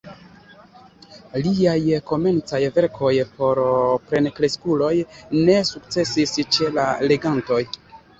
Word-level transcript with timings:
Liaj 1.47 1.81
komencaj 2.11 2.61
verkoj 2.77 3.11
por 3.41 3.61
plenkreskuloj 4.13 4.89
ne 5.51 5.59
sukcesis 5.73 6.35
ĉe 6.57 6.71
la 6.79 6.87
legantoj. 7.13 7.61